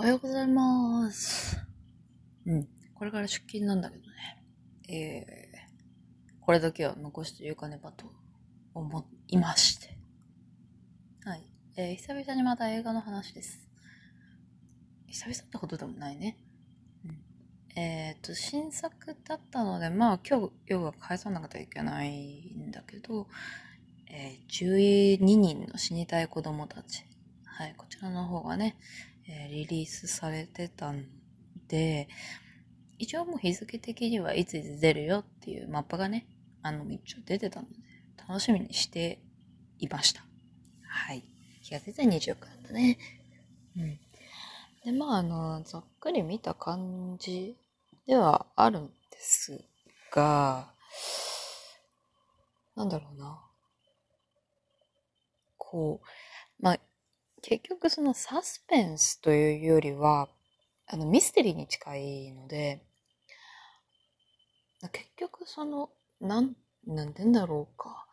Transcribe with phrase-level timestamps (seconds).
[0.00, 1.58] おはようございます。
[2.46, 2.68] うん。
[2.94, 4.44] これから出勤なんだけどね。
[4.88, 8.06] えー、これだけは残してゆかねばと
[8.74, 9.98] 思いまして。
[11.24, 11.42] はい。
[11.76, 13.68] えー、久々にまた映画の話です。
[15.08, 16.38] 久々ってことでもないね。
[17.04, 17.82] うん。
[17.82, 23.26] えっ、と、新作だったので、まあ今日、夜は返さなきゃいけないんだけど、
[24.06, 27.04] えー、12人の死にたい子供たち。
[27.58, 28.76] はい、こちらの方がね、
[29.26, 31.06] えーリリースされてたん
[31.66, 32.06] で、
[32.98, 36.28] 一応もう日付的にはいついつ出るよっていうマップがね、
[36.62, 37.74] あの、一応出てたので、
[38.28, 39.18] 楽しみにして
[39.80, 40.24] いました。
[40.86, 41.24] はい。
[41.60, 42.96] 気がついたら24日だったね。
[43.76, 43.98] うん。
[44.84, 47.56] で、まあ、あの、ざっくり見た感じ
[48.06, 49.64] ではあるんです
[50.12, 50.72] が、
[52.76, 53.44] なんだろうな。
[55.56, 56.06] こう、
[56.62, 56.78] まあ、
[57.42, 60.28] 結局そのサスペンスというよりは、
[60.86, 62.82] あのミステリーに近いので、
[64.92, 65.90] 結局その、
[66.20, 66.54] なん、
[66.86, 68.06] なんて言うんだろうか。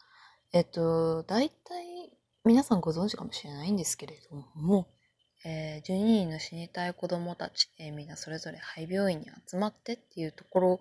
[0.51, 2.11] えっと、大体
[2.43, 4.87] 皆さんご存知かもしれないんですけれども、
[5.43, 10.79] えー、12人の死にたい子供たち、えーみんなそれぞれ肺病院に集まってっていうところ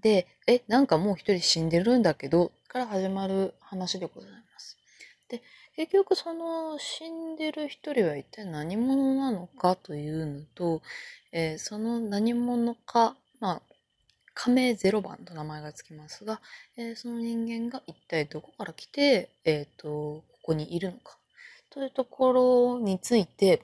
[0.00, 4.76] で、え、なんかもう一人死んでるんだけど、から始まる話でございます。
[5.28, 5.42] で、
[5.76, 10.82] 結局その死んでる一人は一体何者なのかというのと、
[11.32, 13.62] えーその何者か、まあ、
[14.34, 16.40] 仮名ゼロ番と名前がつきますが、
[16.76, 21.18] えーその人間が一体どこから来て、えっ、と、ここにいるのか、
[21.70, 23.62] というところについて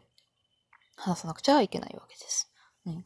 [0.97, 2.51] 話さなくちゃいけないわけです。
[2.87, 3.05] うん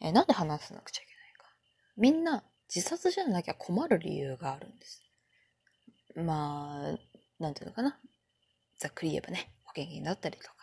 [0.00, 1.52] えーなんで話さなくちゃいけないか。
[1.96, 2.42] みんな
[2.74, 5.02] 自殺じゃなきゃ困る理由があるんです。
[6.16, 6.98] まあ、
[7.40, 7.98] なんていうのかな。
[8.78, 10.54] ざっくり言えばね、保険金だったりとか、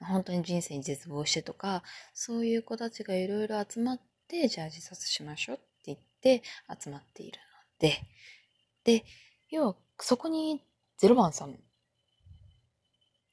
[0.00, 1.82] 本当に人生に絶望してとか、
[2.14, 6.42] そういう子たちがいろいろ集まって、じゃあ自殺しましょうって言って
[6.82, 7.96] 集まっているので、
[8.84, 9.04] で、
[9.50, 10.62] 要はそこに
[10.98, 11.58] ゼロ番さん、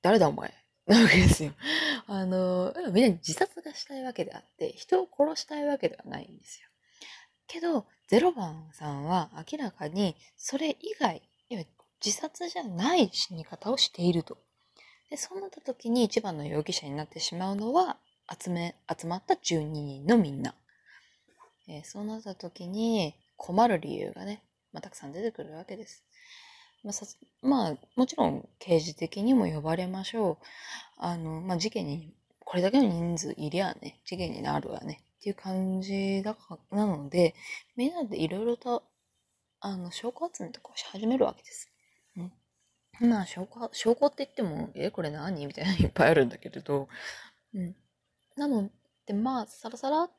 [0.01, 0.53] 誰だお前？
[0.87, 1.51] なわけですよ。
[2.07, 6.67] あの、みんな自殺がしたいわけであって、人を殺したいわけではないんですよ。
[7.47, 11.17] けど、ゼロ番さんは明らかにそれ以外、
[11.49, 11.67] いわゆる
[12.05, 14.37] 自殺じゃない死に方をしていると。
[15.09, 17.97] で、そうなった時に一番の容疑者になってしまうのは、
[18.39, 20.53] 集め、集まった12人のみんな。
[21.69, 24.41] えーそうなった時に困る理由がね、
[24.73, 26.03] まあ、たくさん出てくるわけです。
[26.83, 27.05] まあ、さ
[27.41, 30.37] まあ、もちろん刑事的にも呼ばれましょう。
[30.97, 37.35] あの、まあ、事件に、これだけの人数いりゃね、事件になるわね、っていう感じだか、なので、
[37.75, 38.83] みんなでいろいろと、
[39.59, 41.69] あの、証拠集めとかをし始めるわけです。
[43.01, 43.09] うん。
[43.09, 45.45] まあ、証拠、証拠って言っても、え、これ何？
[45.45, 46.87] みたいなの いっぱいあるんだけれど、
[47.53, 47.75] うん。
[48.35, 48.69] なの
[49.05, 50.11] で、まあ、さらさらっ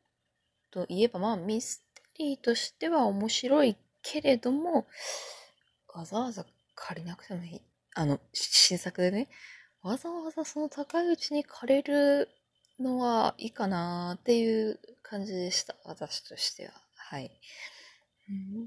[0.70, 1.84] と言えば、まあ、ミス
[2.14, 4.86] テリーとしては面白いけれども、
[5.94, 6.44] わざわざ
[6.74, 7.62] 借りなくてもいい。
[7.94, 9.28] あの、し新作でね、
[9.82, 12.28] わざわざその高いうちに借りる
[12.78, 15.74] のはいいかなっていう感じでした。
[15.84, 16.72] 私としては。
[16.94, 17.30] はい。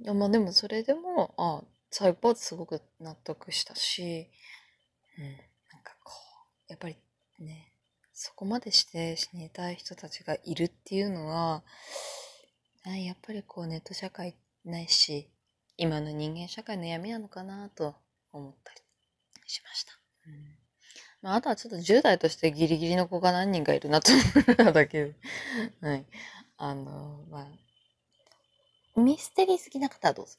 [0.05, 4.29] うん、まあでもそれでも、あ最後はすごく納得したし、
[5.17, 5.29] うん、な
[5.79, 6.13] んかこ
[6.69, 6.95] う、やっぱり
[7.39, 7.73] ね、
[8.13, 11.63] そこまでして死にたい人たちがいるっていうのは、
[12.85, 14.35] やっぱりこうネット社会
[14.65, 15.29] ないし、
[15.77, 17.95] 今の人間社会の闇なのかなと
[18.31, 18.81] 思ったり
[19.45, 19.93] しました。
[20.27, 20.61] うん
[21.21, 24.11] まあ、あとはちょっと10代としてギリギリの子が何人かいるなと
[24.57, 25.15] 思うだけで。
[25.81, 26.05] はい。
[26.57, 30.37] あの、まあ、ミステリー好きな方はどうぞ。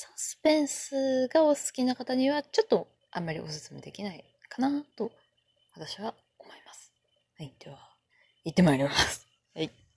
[0.00, 5.10] サスペンスがお好きな方にはちょっとあんまりおすすめできないかなと
[5.74, 6.92] 私は思います。
[7.36, 7.52] はい。
[7.58, 7.78] では、
[8.44, 9.26] 行ってまいります。
[9.56, 9.87] はい。